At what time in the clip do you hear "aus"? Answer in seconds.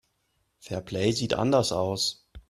1.71-2.27